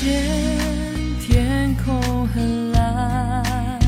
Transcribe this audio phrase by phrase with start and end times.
[0.00, 0.08] 见
[1.20, 3.80] 天空很蓝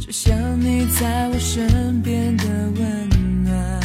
[0.00, 3.80] 只想你在我身边的温暖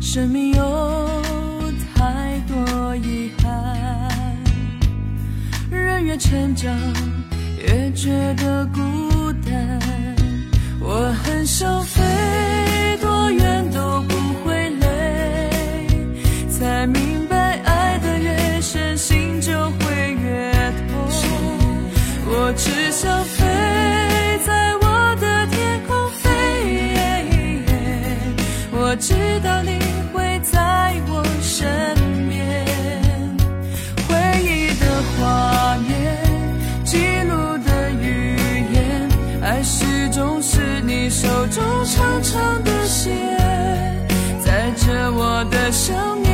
[0.00, 4.38] 生命有太多遗憾
[5.70, 6.74] 人越成长
[7.58, 9.80] 越觉得孤单。
[10.80, 11.82] 我很受
[31.52, 31.66] 身
[32.28, 32.64] 边
[34.06, 34.86] 回忆的
[35.18, 36.16] 画面
[36.84, 36.96] 记
[37.28, 38.36] 录的语
[38.72, 39.08] 言
[39.42, 43.10] 爱始终是你手中长长的线
[44.38, 46.29] 载着我的想念。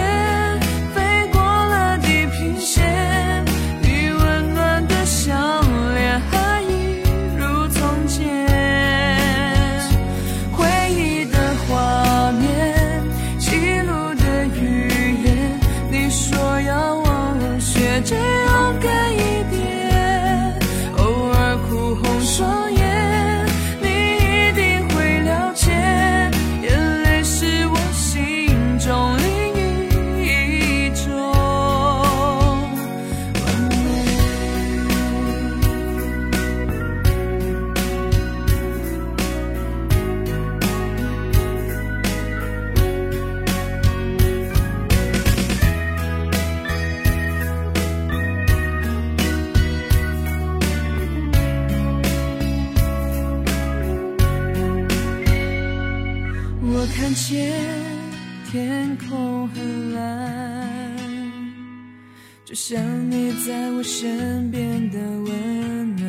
[63.89, 66.05] 身边的温暖，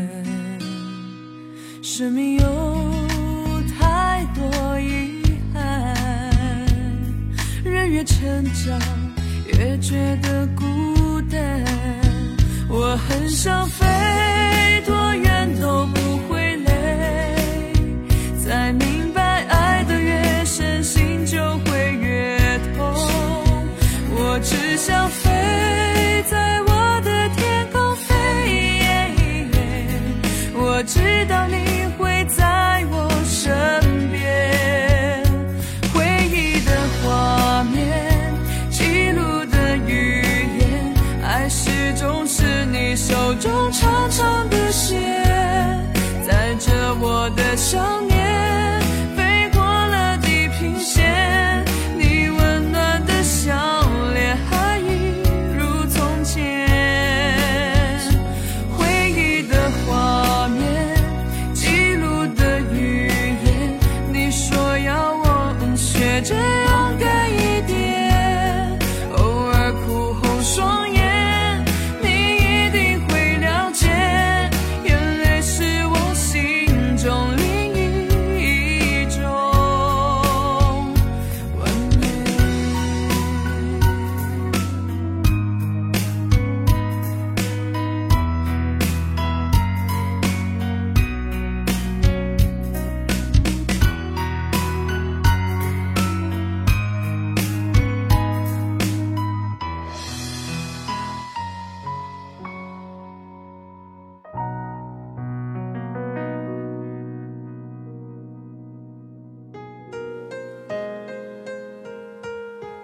[1.83, 5.21] 生命有太多遗
[5.53, 5.95] 憾，
[7.63, 8.81] 人越成长
[9.45, 11.63] 越觉得孤单。
[12.67, 13.86] 我很想飞
[43.39, 44.99] 中长长的线，
[46.25, 47.96] 载着我的想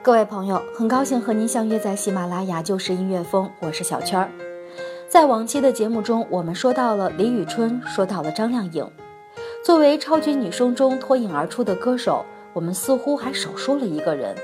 [0.03, 4.29] 各位朋友，很高兴和您相约在喜马拉雅就是音乐风，我是小圈儿。
[5.07, 8.85] 在往期的节目中，我们说到了李宇春，说到了张靓颖。
[9.63, 14.35] 作为超级女声中脱颖而出的歌手，我们似乎还少说了一个人。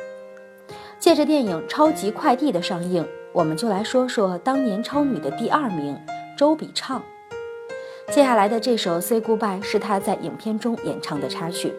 [0.98, 6.00] 借着电影《超级快递》的上映，我们就来说说当年超女的第二名
[6.38, 7.04] 周笔畅。
[8.08, 11.74] 接下来的这首《Say Goodbye》是她在影片中演唱的插曲。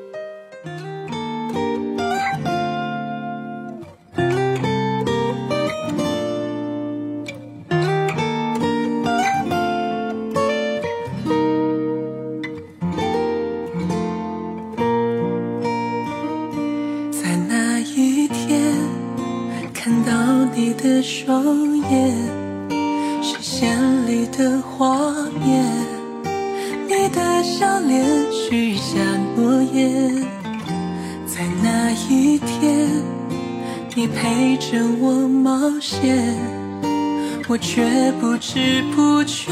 [37.50, 39.50] 我却不知不觉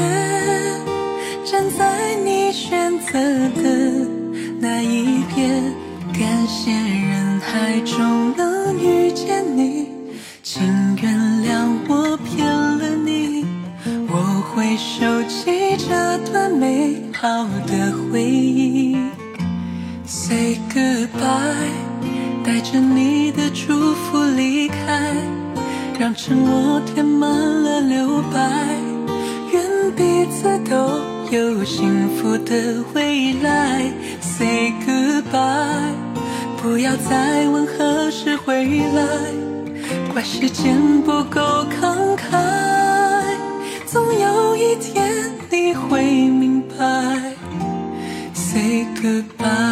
[1.43, 3.19] 站在你选择
[3.61, 4.07] 的
[4.57, 5.61] 那一边，
[6.13, 9.89] 感谢人海中能遇见你，
[10.41, 10.63] 请
[11.01, 11.13] 原
[11.43, 13.45] 谅我骗了你，
[14.07, 14.15] 我
[14.55, 17.27] 会收集这段美好
[17.67, 18.95] 的回忆。
[20.05, 21.67] Say goodbye，
[22.45, 25.13] 带着你的祝福离开。
[25.99, 27.58] 让沉默填满
[31.63, 33.91] 幸福的未来。
[34.21, 35.93] Say goodbye，
[36.61, 39.03] 不要再问何时回来，
[40.13, 41.39] 怪时间不够
[41.81, 43.35] 慷慨，
[43.85, 47.33] 总有一天你会明白。
[48.33, 49.68] Say goodbye。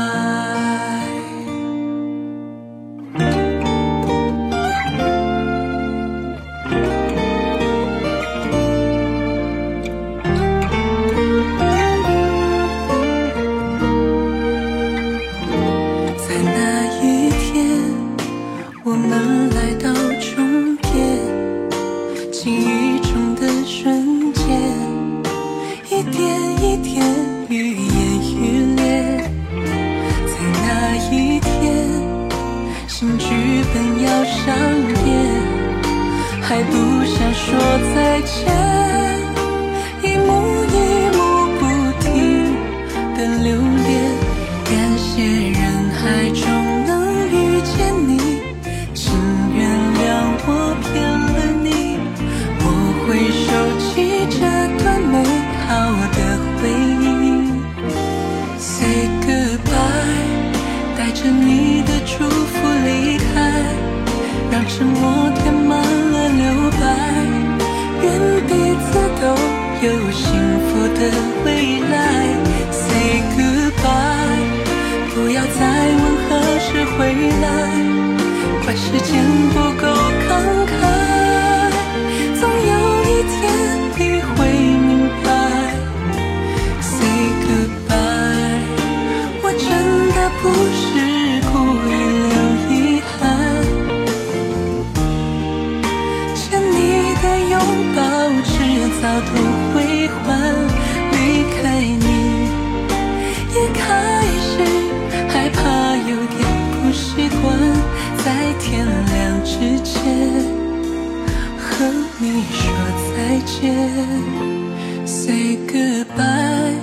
[115.06, 116.78] Say goodbye，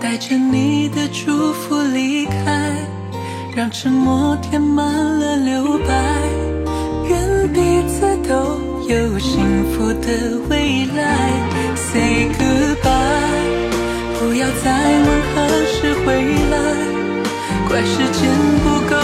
[0.00, 2.72] 带着你的祝福离开，
[3.54, 5.94] 让沉默填满了留白，
[7.08, 8.58] 愿彼此都
[8.88, 11.30] 有幸福的未来。
[11.74, 13.68] Say goodbye，
[14.18, 15.34] 不要再问何
[15.66, 16.06] 时回
[16.50, 16.56] 来，
[17.68, 18.30] 怪时间
[18.64, 18.96] 不够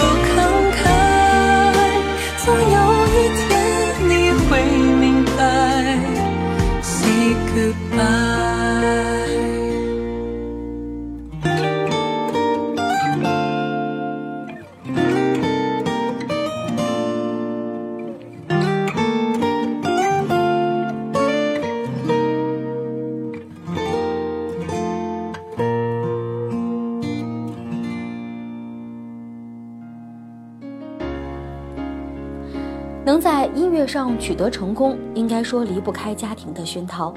[33.05, 37.12] 能在音乐上取得成功，应该说离不开家庭的熏陶。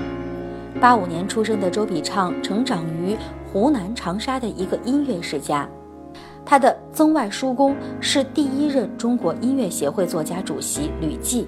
[0.79, 3.15] 八五年出生的周笔畅，成长于
[3.51, 5.67] 湖南长沙的一个音乐世家。
[6.44, 11.48] 他的曾外叔公是第一任中国音乐协会作家主席吕骥，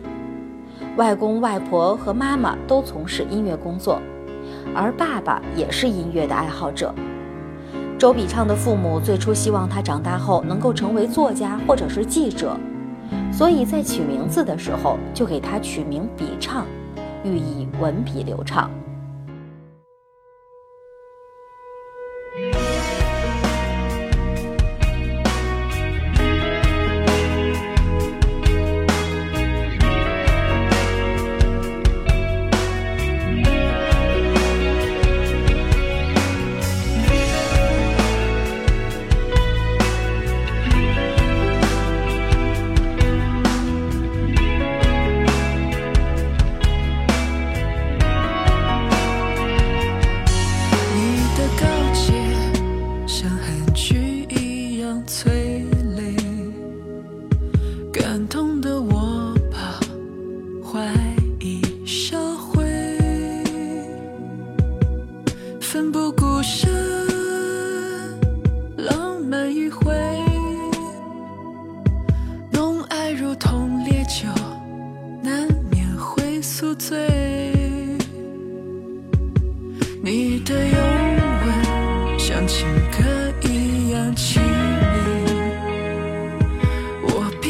[0.96, 4.02] 外公外婆和妈妈都从事音乐工作，
[4.74, 6.94] 而爸爸也是音乐的爱好者。
[8.00, 12.58] 周笔畅的父母最初希望他长大后能够成为作家或者是记者，
[13.32, 16.66] 所以在取名字的时候就给他取名笔畅，
[17.24, 18.72] 寓意文笔流畅。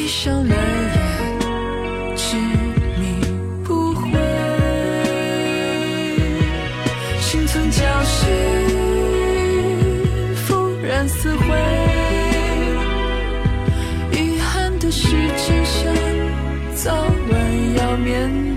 [0.08, 2.38] 闭上了眼，执
[2.98, 3.20] 迷
[3.66, 4.10] 不悔。
[7.20, 8.26] 心存侥幸，
[10.46, 11.44] 复燃死灰。
[14.14, 15.94] 遗憾的是，今生
[16.74, 16.94] 早
[17.30, 18.32] 晚要面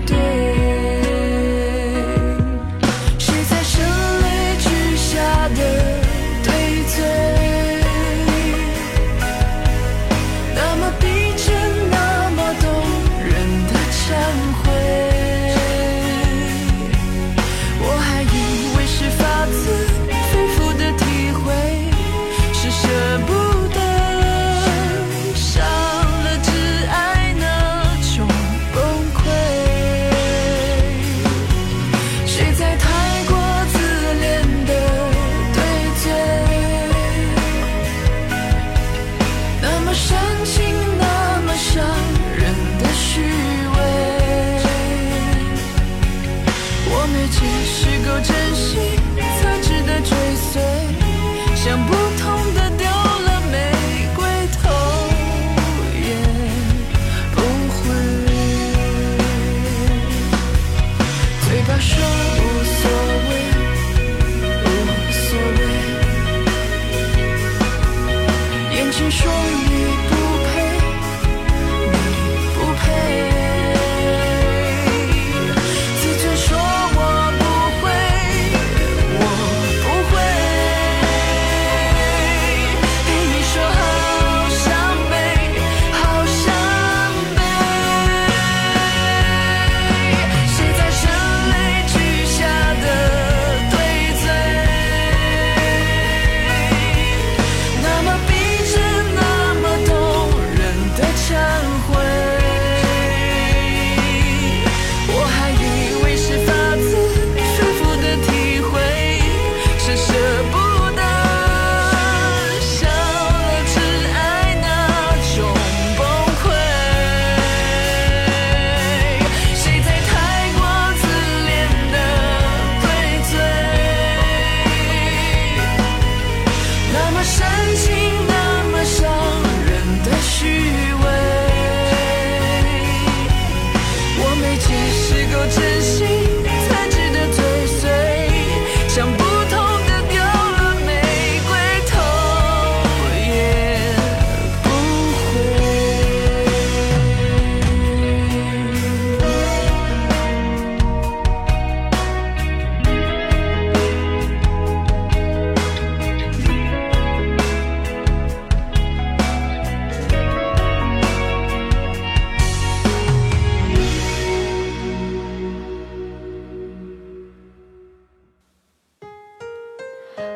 [69.51, 70.10] 你。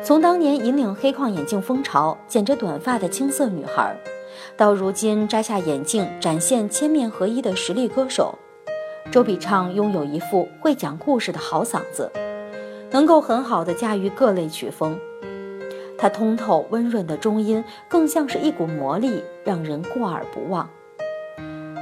[0.06, 3.92] 从当年引领黑框眼镜风潮、剪着短发的青涩女孩，
[4.56, 8.38] 到如今摘下眼镜展现千面合一的实力歌手，
[9.10, 12.08] 周笔畅拥有一副会讲故事的好嗓子，
[12.92, 14.96] 能够很好的驾驭各类曲风。
[15.98, 20.70] 她通透温润的中音，更像是一股魔力，让人过耳不忘。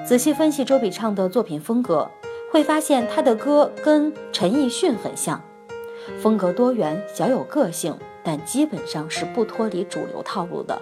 [0.03, 2.11] 仔细分析周笔畅的作品风格，
[2.51, 5.43] 会发现她的歌跟陈奕迅很像，
[6.23, 7.95] 风格多元，小有个性。
[8.25, 10.81] 但基本上是不脱离主流套路的。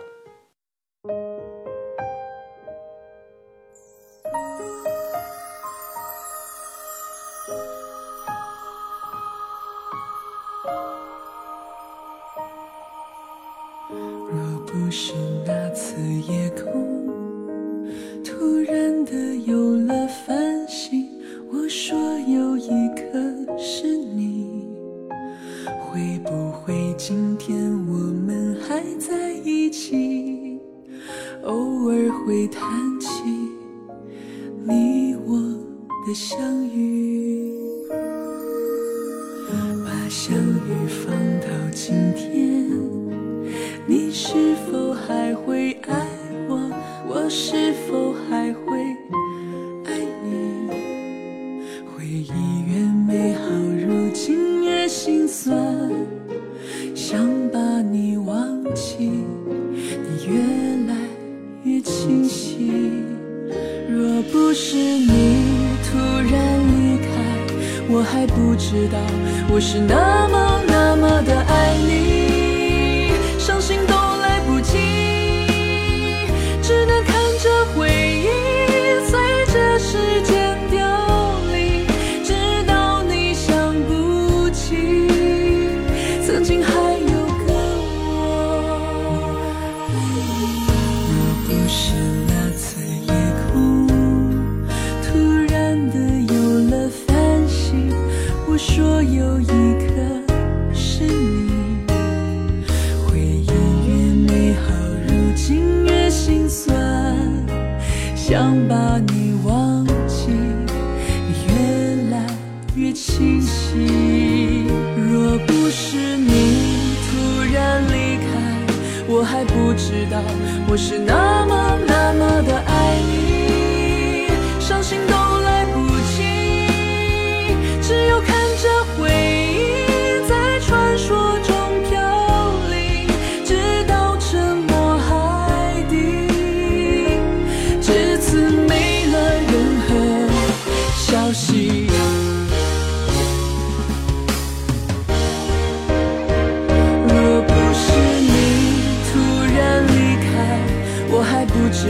[44.53, 46.07] 是否还会爱
[46.47, 46.71] 我？
[47.09, 47.72] 我是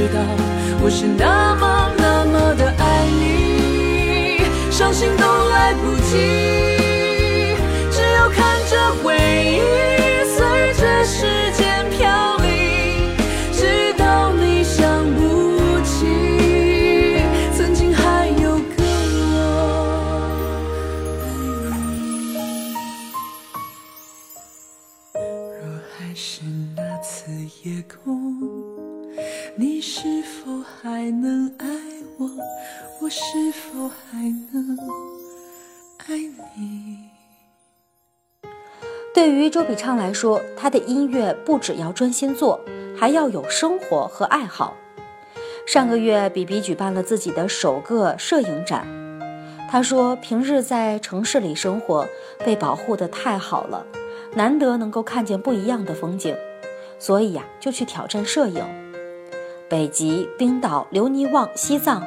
[0.03, 0.19] 知道
[0.83, 6.19] 我是那么那么的爱你，伤心都来不及，
[7.89, 9.63] 只有看着回忆
[10.27, 13.15] 随着时间飘零，
[13.53, 14.83] 直到你想
[15.15, 17.23] 不起
[17.57, 18.83] 曾经还有个
[19.15, 19.23] 我
[21.23, 22.75] 爱你。
[25.15, 25.63] 若
[25.97, 26.43] 还是
[26.75, 27.31] 那次
[27.63, 28.22] 夜空，
[29.55, 31.67] 你是否还能爱
[32.17, 32.27] 我？
[33.03, 33.21] 我是
[33.53, 34.79] 否还能
[36.07, 36.17] 爱
[36.57, 37.11] 你？
[39.13, 42.59] 对于周笔畅来说，他的音乐不只要专心做，
[42.97, 44.75] 还要有生活和爱好。
[45.67, 48.87] 上个月，比比举办了自己的首个摄影展。
[49.71, 52.09] 他说，平日在城市里生活，
[52.43, 53.87] 被保护的太好了，
[54.35, 56.35] 难得能够看见不一样的风景，
[56.99, 58.65] 所以呀、就去挑战摄影。
[59.73, 62.05] 北极、冰岛、留尼旺、西藏，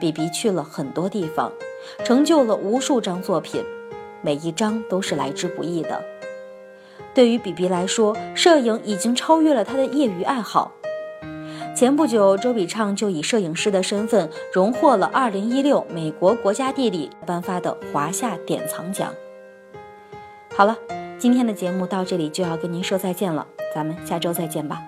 [0.00, 1.52] 比比去了很多地方，
[2.02, 3.62] 成就了无数张作品，
[4.22, 6.02] 每一张都是来之不易的。
[7.12, 10.72] 对于比比来说，摄影已经超越了他的业余爱好。
[11.76, 19.12] 前不久，周笔畅就以摄影师的身份荣获了2016美国国家地理颁发的华夏典藏奖。
[20.56, 20.78] 好了，
[21.18, 24.80] 今天的节目到这里就要跟您说再见了，咱们下周再见吧。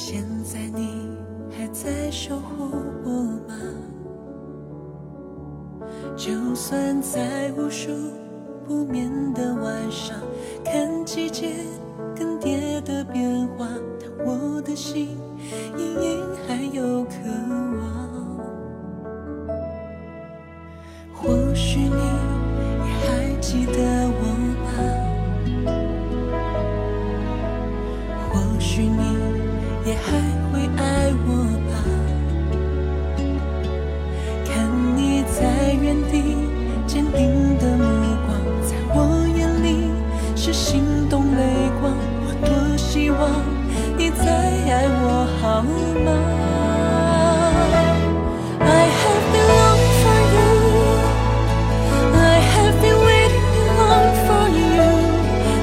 [0.00, 1.10] 现在你
[1.50, 2.70] 还在守护
[3.02, 3.10] 我
[3.48, 3.56] 吗？
[6.16, 7.90] 就算在无数
[8.64, 10.16] 不眠的晚上，
[10.64, 11.52] 看季节
[12.16, 13.66] 更迭的变化，
[14.24, 15.18] 我的心
[15.76, 17.10] 隐隐还有渴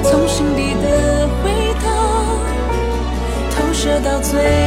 [0.02, 1.50] 从心底的回
[1.82, 1.88] 荡，
[3.56, 4.65] 投射到最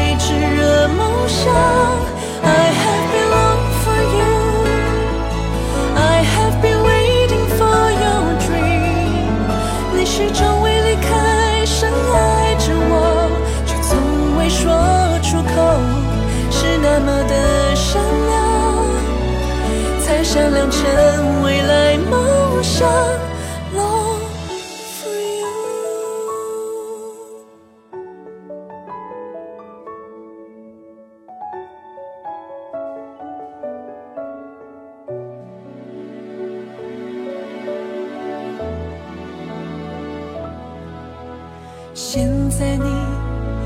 [42.12, 42.90] 现在你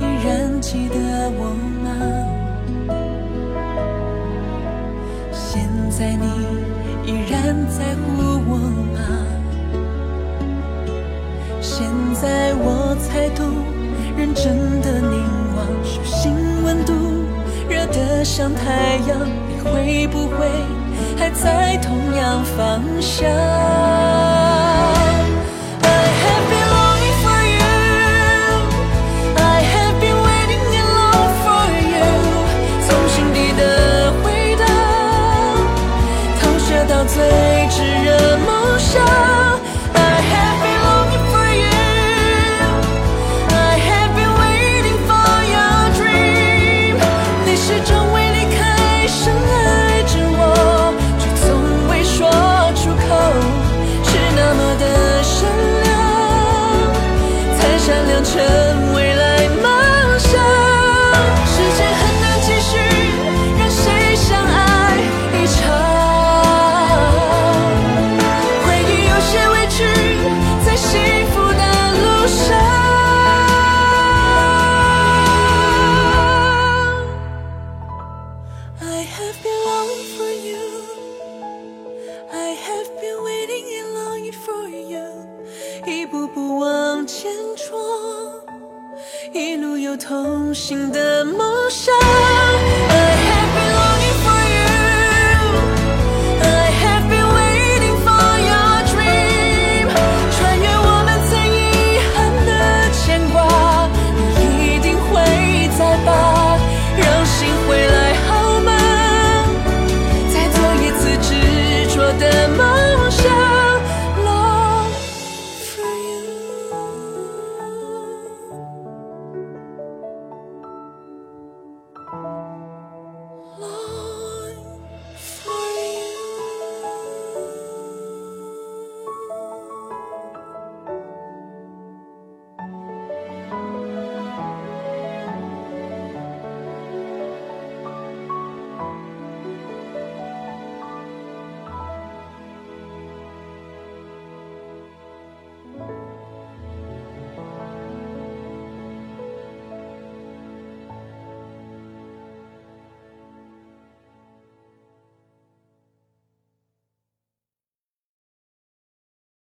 [0.02, 1.88] 依然记得我吗？
[5.32, 6.26] 现在你
[7.10, 8.58] 依然在乎我
[8.92, 9.00] 吗？
[11.62, 11.88] 现
[12.22, 13.48] 在我才懂，
[14.18, 15.24] 认真的凝
[15.56, 16.94] 望，手心温度
[17.70, 20.46] 热得像太阳，你会不会
[21.18, 24.33] 还在同样方向？